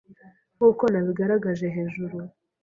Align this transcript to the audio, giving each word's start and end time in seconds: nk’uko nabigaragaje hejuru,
nk’uko 0.55 0.83
nabigaragaje 0.91 1.65
hejuru, 1.75 2.17